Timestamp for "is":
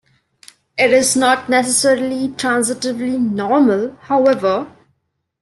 0.93-1.15